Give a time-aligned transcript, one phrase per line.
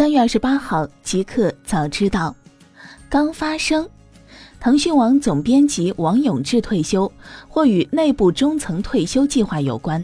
[0.00, 2.34] 三月二十八号，即刻早知道，
[3.10, 3.86] 刚发生，
[4.58, 7.12] 腾讯网总编辑王永志退休，
[7.46, 10.02] 或与内部中层退休计划有关。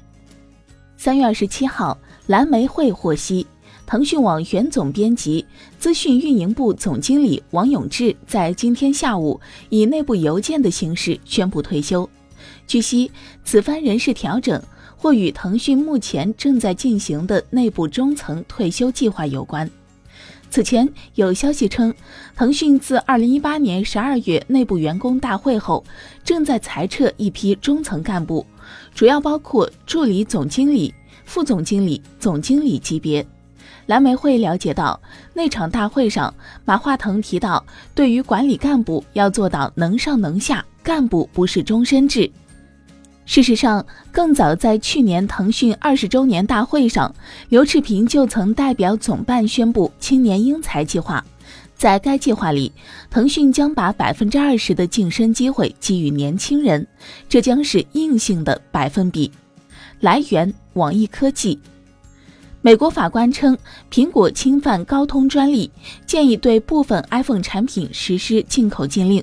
[0.99, 1.97] 三月二十七号，
[2.27, 3.47] 蓝莓会获悉，
[3.87, 5.43] 腾讯网原总编辑、
[5.79, 9.40] 资讯运营部总经理王永志在今天下午
[9.71, 12.06] 以内部邮件的形式宣布退休。
[12.67, 13.10] 据悉，
[13.44, 14.63] 此番人事调整。
[14.99, 19.71] 或与腾讯目前正在进行的内部中层退休计划有关。
[20.51, 21.93] 此前有消息称，
[22.35, 25.85] 腾讯自2018年12月内部员工大会后，
[26.25, 28.47] 正在裁撤一批中层干部，
[28.95, 33.27] 主要包括助理总经理、副总经理、总经理级别。
[33.87, 34.99] 蓝莓会了解到，
[35.35, 36.33] 那场大会上，
[36.65, 42.31] 马化腾提到，对于管理干部要做到能上能下，干部不是终身制。
[43.27, 47.12] 事实上，更早在去年腾讯二十周年大会上，
[47.49, 51.23] 刘炽平就曾代表总办宣布青年英才计划。
[51.77, 52.73] 在该计划里，
[53.10, 56.87] 腾讯将把百分之二十的晋升机会给予年轻人，
[57.29, 59.30] 这将是硬性的百分比。
[60.01, 61.59] 来源：网易科技。
[62.63, 63.59] 美国法官称，
[63.91, 65.70] 苹果侵犯高通专利，
[66.06, 69.22] 建议对部分 iPhone 产品实施进口禁令。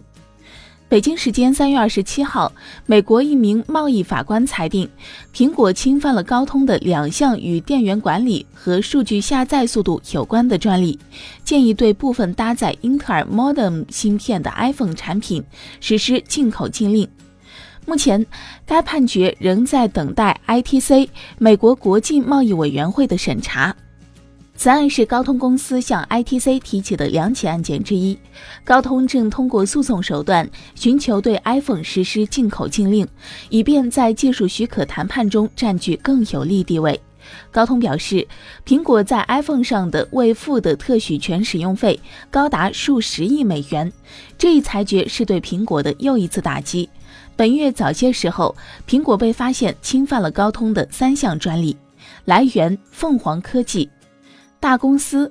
[0.93, 2.53] 北京时间三月二十七号，
[2.85, 4.87] 美国一名贸易法官裁定，
[5.33, 10.99] 苹果侵犯了高通的两项与电源管理和数据下载速度有关的专利，
[11.43, 15.43] 建议对部分搭载英特尔 Modem 芯片的 iPhone 产品
[15.79, 17.09] 实施进口禁令。
[17.87, 18.23] 目前，
[18.63, 23.75] 该判决仍在等待 ITC 美国国际贸易委员会的审查。
[24.55, 28.17] 此案是高通公司向 ITC 提起的两起案件之一。
[28.63, 33.05] 高通正通过诉讼手段寻求对 iPhone 实施进口禁令，
[33.49, 36.99] 以便在技术许可谈判中占据更有利地位。
[37.51, 38.27] 高通表示，
[38.65, 43.91] 苹果在 iPhone 上的未付的特许权使用费高达数十亿美元。
[44.37, 46.89] 这一裁决是对苹果的又一次打击。
[47.35, 48.55] 本月早些时候，
[48.87, 51.75] 苹果被发现侵犯了高通的三项专利。
[52.25, 53.89] 来源：凤凰科技。
[54.63, 55.29] 大公司，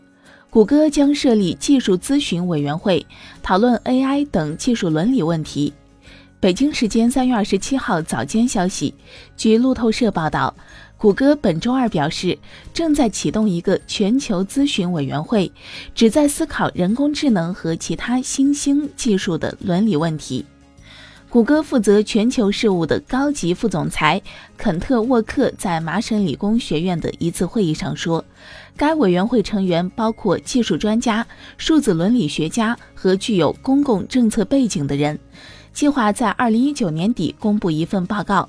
[0.51, 3.07] 谷歌将设立技术咨询委员会，
[3.43, 5.73] 讨论 AI 等技术伦理问题。
[6.39, 8.95] 北京时间三月二十七号早间消息，
[9.35, 10.55] 据路透社报道，
[10.99, 12.39] 谷歌本周二表示，
[12.75, 15.51] 正在启动一个全球咨询委员会，
[15.95, 20.45] 旨在思考人工智能和其他新兴技术的伦理问题。
[21.31, 24.21] 谷歌负责全球事务的高级副总裁
[24.59, 28.23] 肯特沃克在麻省理工学院的一次会议上说，
[28.77, 35.19] 该委员会成员包括技术专家、数字伦理学家和具有公共政策背景的人，
[35.73, 38.49] 计划在二零一九年底公布一份报告。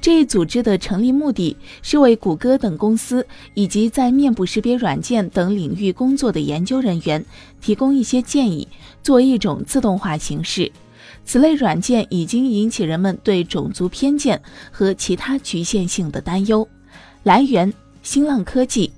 [0.00, 7.24] 这一组织的成立目的是为谷歌等公司以及在面部识别软件等领域工作的研究人员
[7.60, 8.68] 提供一些建议，
[9.02, 10.70] 作为一种自动化形式。
[11.24, 14.40] 此类软件已经引起人们对种族偏见
[14.70, 16.66] 和其他局限性的担忧。
[17.24, 17.72] 来源：
[18.02, 18.92] 新浪科技。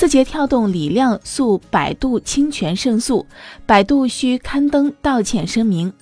[0.00, 3.26] 字节跳动李亮诉百度侵权胜诉，
[3.66, 5.92] 百度需刊登道歉声明。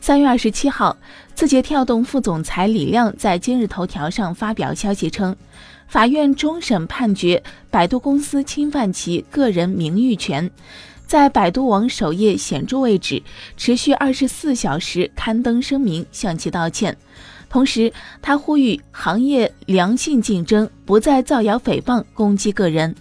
[0.00, 0.96] 三月二十七号，
[1.34, 5.34] 字节跳动副总裁李亮在今日头条上发表消息称，
[5.88, 10.48] 法院终审判决百度公司侵犯其个人名誉权。
[11.04, 13.20] 在百度网首页显著位置，
[13.56, 16.96] 持续二十四小时刊登声明向其道歉。
[17.50, 22.94] 同时，他呼吁行业良性竞争，不再造谣诽谤、攻击个人。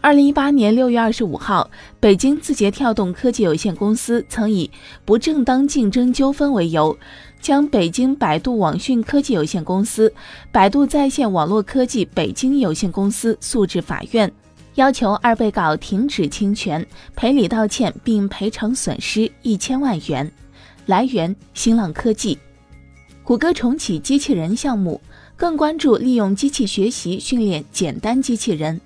[0.00, 4.70] 二零一八年六月二十五号，北京字节跳动科技有限公司曾以
[5.04, 6.96] 不正当竞争纠纷为由，
[7.40, 10.12] 将北京百度网讯科技有限公司、
[10.52, 14.30] 百度在线网络科技北京有限公司诉至法院。
[14.76, 16.86] 要求二被告停止侵权、
[17.16, 20.30] 赔礼道歉，并赔偿损失一千万元。
[20.86, 22.38] 来源：新浪科技。
[23.24, 25.00] 谷歌重启机器人项目，
[25.36, 28.80] 更关注利用机器学习训练简单机器人。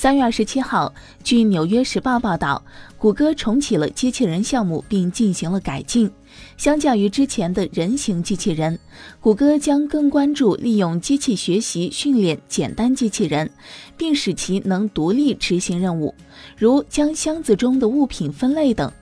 [0.00, 2.62] 三月二十七号，据《纽约时报》报道，
[2.98, 6.08] 谷歌重启了机器人项目，并进行了改进。
[6.56, 8.78] 相较于之前的人形机器人，
[9.18, 13.50] 谷歌将更关注利用机器学习训练简单机器人，
[13.96, 16.14] 并使其能独立执行任务，
[16.56, 18.92] 如将箱子中的物品分类等。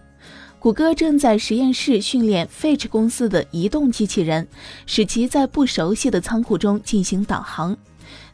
[0.58, 4.49] 谷歌正在实验室训练 Fetch 公司的移动机器人，
[4.87, 7.76] 使其在不熟悉的仓库中进行导航。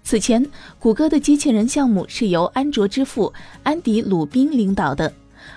[0.05, 0.45] 此前，
[0.79, 3.33] 谷歌的机器人项目是由安卓之父
[3.63, 5.13] 安迪·鲁宾领导的。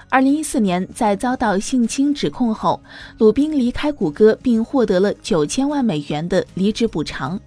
[0.10, 2.82] 二零一四年，在遭到性侵指控后，
[3.18, 7.40] 鲁宾离开谷歌，并获得了九千万美元的离职补偿。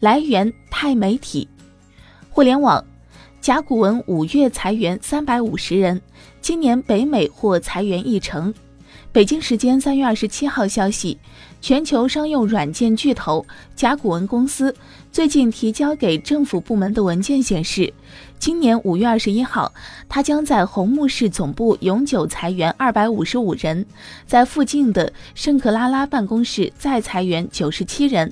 [0.00, 1.48] 来源：钛媒体。
[2.30, 2.84] 互联网。
[3.38, 6.00] 甲骨文五月裁员三百五十人，
[6.40, 8.52] 今年北美或裁员一成。
[9.12, 11.16] 北京时间三月二十七号消息，
[11.60, 13.46] 全球商用软件巨头
[13.76, 14.74] 甲骨文公司
[15.16, 17.90] 最近提交给政府部门的文件显示，
[18.38, 19.72] 今年五月二十一号，
[20.10, 23.86] 他将在红木市总部永久裁员二百五十五人，
[24.26, 28.30] 在附近的圣克拉拉办公室再裁员九十七人，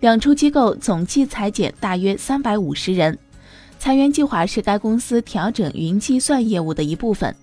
[0.00, 3.18] 两处机构总计裁减大约三百五十人。
[3.78, 7.36] 裁员计划是该公司调整云计算业务的一部分。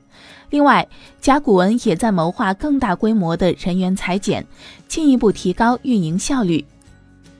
[0.49, 0.87] 另外，
[1.21, 4.43] 甲骨文也在谋划更大规模的人员裁减，
[4.87, 6.65] 进一步提高运营效率。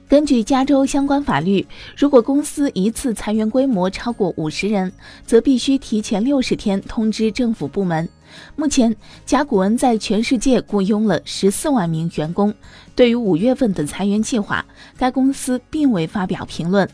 [0.10, 1.64] 根据加州相关法律，
[1.96, 4.92] 如果公司一次裁员规模超过五十人，
[5.24, 8.10] 则必须提前六十天通知政府部门。
[8.56, 12.52] 目前，甲骨文在全世界雇佣了十四万名员工。
[12.96, 14.66] 对于五月份的裁员计划，
[14.98, 16.90] 该公司并未发表评论。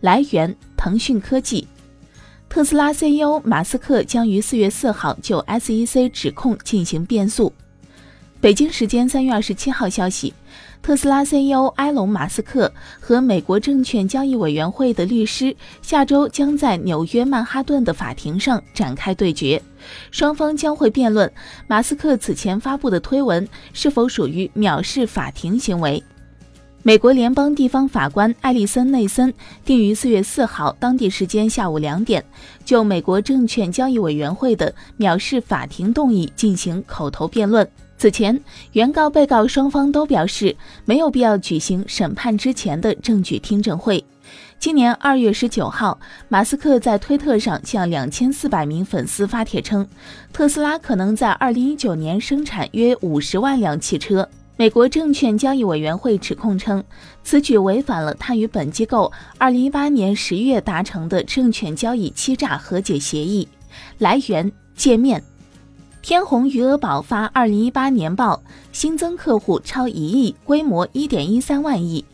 [0.00, 1.68] 来源：腾讯科技。
[2.48, 7.52] 特斯拉 CEO 马斯克将于四月四号就 SEC 指控进行辩诉。
[8.40, 10.32] 北京时间三月二十七号消息，
[10.86, 15.52] 特斯拉 CEO 埃隆·马斯克和美国证券交易委员会的律师
[15.82, 19.60] 下周将在纽约曼哈顿的法庭上展开对决，
[20.12, 21.28] 双方将会辩论
[21.66, 26.00] 马斯克此前发布的推文是否属于藐视法庭行为。
[26.84, 29.34] 美国联邦地方法官艾利森·内森
[29.64, 32.24] 定于四月四号当地时间下午两点，
[32.64, 37.68] 就美国证券交易委员会的藐视法庭动议进行口头辩论。
[37.98, 38.38] 此前，
[38.72, 40.54] 原告、被告双方都表示
[40.84, 44.04] 没有必要举行审判之前的证据听证会。
[44.58, 45.98] 今年二月十九号，
[46.28, 49.86] 马斯克在推特上向两千四百名粉丝发帖称，
[50.32, 54.28] 特斯拉可能在二零一九年生产约五十万辆汽车。
[54.58, 56.82] 美国证券交易委员会指控称，
[57.22, 63.46] 此举违反了他与本机构2018年10月达成的证券交易欺诈和解协议。
[63.98, 65.22] 来源：界面。
[66.06, 72.04] 天弘余额宝发2018年报，新增客户超一亿，规模1.13万亿。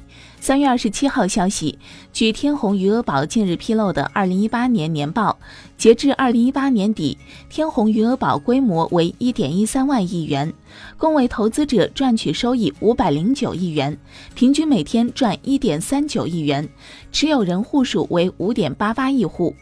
[0.41, 1.79] 三月二十七号消息，
[2.11, 5.39] 据天弘余额宝近日披露的二零一八年年报，
[5.77, 7.19] 截至二零一八年底，
[7.51, 10.51] 天弘余额宝规模为一点一三万亿元，
[10.97, 13.95] 共为投资者赚取收益五百零九亿元，
[14.35, 16.67] 平均每天赚一点三九亿元，
[17.13, 19.55] 持有人户数为五点八八亿户。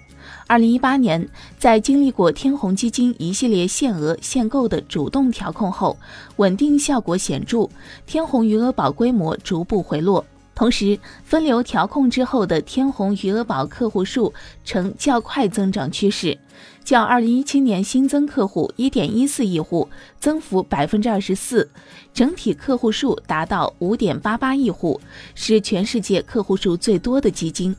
[0.46, 1.28] 二零一八年，
[1.58, 5.96] 在经历过天弘基金一系列限额限购的主动调控后，
[6.36, 7.68] 稳定效果显著，
[8.06, 10.24] 天弘余额宝规模逐步回落。
[10.52, 16.36] 同时，分流调控之后的天弘余额宝客户数呈较快增长趋势，
[16.84, 19.88] 较二零一七年新增客户一点一四亿户，
[20.18, 21.70] 增幅百分之二十四，
[22.12, 25.00] 整体客户数达到五点八八亿户，
[25.34, 27.74] 是全世界客户数最多的基金。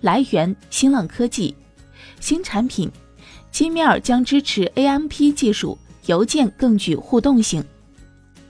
[0.00, 1.54] 来源：新浪科技。
[2.24, 2.90] 新产品
[3.52, 5.76] ，Gmail 将支持 AMP 技术，
[6.06, 7.62] 邮件更具互动性。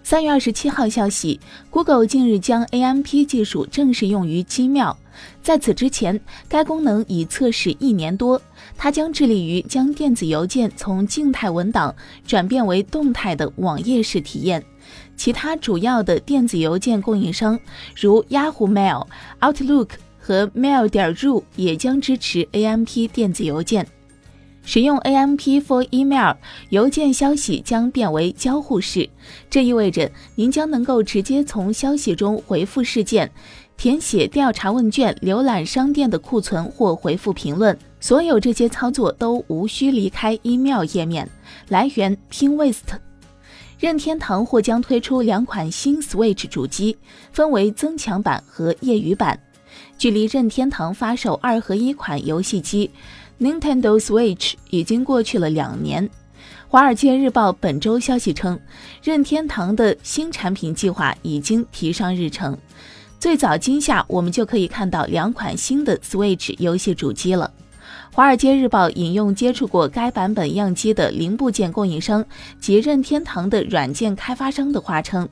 [0.05, 1.41] 三月二十七号消息
[1.71, 4.94] ，Google 近日将 AMP 技术正式用于 Gmail。
[5.43, 8.41] 在此之前，该功能已测试一年多。
[8.76, 11.93] 它将致力于将电子邮件从静态文档
[12.25, 14.65] 转变为动态的网页式体验。
[15.17, 17.59] 其他主要的电子邮件供应商，
[18.00, 19.09] 如 Yahoo Mail、
[19.41, 19.88] Outlook
[20.26, 23.87] 和 Mail 点 ru 也将支持 AMP 电子邮件。
[24.62, 26.37] 使用 AMP for Email，
[26.71, 29.07] 邮件消息将变为交互式，
[29.50, 33.31] 这意味着您将能够直接从消息中回复事件、
[33.76, 37.76] 填写调查问卷、浏览商店的库存或回复评论。
[38.00, 41.28] 所有这些操作都无需离开 Email 页面。
[41.69, 42.97] 来源：PingWest。
[43.78, 46.97] 任天堂或将推出两款新 Switch 主机，
[47.31, 49.38] 分为增强版和业余版。
[49.97, 52.90] 距离任天堂发售二合一款游戏机。
[53.40, 56.09] Nintendo Switch 已经过去了两年。
[56.69, 58.59] 华尔街日报本周消息称，
[59.02, 62.57] 任天堂的新产品计划已经提上日程，
[63.19, 67.52] 最早今夏我们就可以看到两款新的 Switch 游戏主机了。
[68.12, 72.25] 华尔街日报引用接触过该版本样机的零部件供应商
[72.61, 75.28] 及任天堂的软件开发商的话称。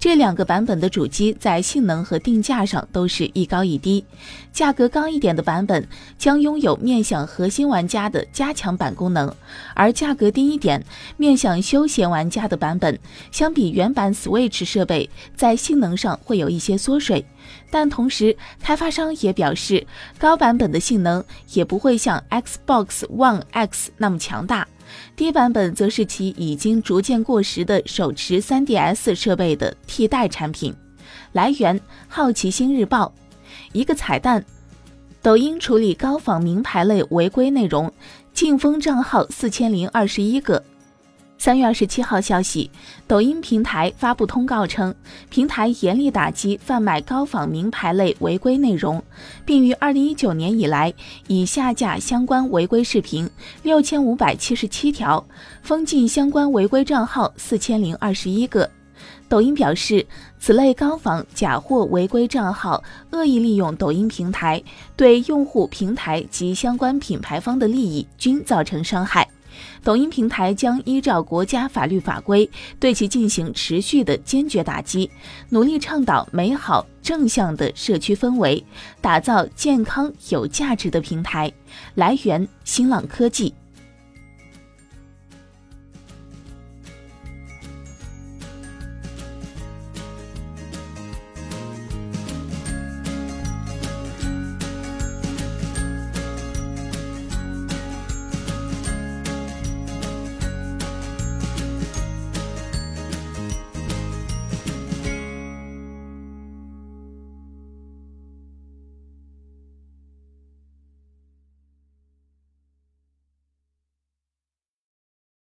[0.00, 4.02] 这两个版本的主机在性能和定价上都是一高一低，
[4.50, 9.30] 价格高一点的版本将拥有面向核心玩家的加强版功能，
[9.74, 10.82] 而价格低一点、
[11.18, 12.98] 面向休闲玩家的版本，
[13.30, 17.22] 相比原版 Switch 设备在性能上会有一些缩水。
[17.70, 19.86] 但同时，开发商也表示，
[20.18, 24.66] 高版本的性能也不会像 Xbox One X 那么强大。
[25.16, 30.74] 低版本则是其已经逐渐过时的手持 3DS 设备的替代产品。
[31.32, 33.12] 来源：好奇心日报。
[33.72, 34.44] 一个彩蛋。
[35.22, 37.92] 抖音处理高仿名牌类违规内容，
[38.32, 40.64] 禁封账号四千零二十一个。
[41.40, 42.70] 三月二十七号消息，
[43.06, 44.94] 抖音平台发布通告称，
[45.30, 49.02] 平台严厉打击贩卖高仿名牌类违规内容，
[49.46, 50.92] 并于二零一九年以来
[51.28, 53.26] 已下架相关违规视频
[53.62, 55.26] 六千五百七十七条，
[55.62, 58.68] 封禁相关违规账号四千零二十一个。
[59.26, 60.06] 抖音表示，
[60.38, 64.62] 此类高仿假货违规账号恶意利用抖音平台，
[64.94, 69.26] 对用户、平台及相关品牌方的利益均造成伤害。
[69.82, 75.10] 抖音平台将依照国家法律法规对其进行持续的坚决打击，
[75.48, 78.64] 努力倡导美好正向的社区氛围，
[79.00, 81.50] 打造健康有价值的平台。
[81.94, 83.54] 来源：新浪科技。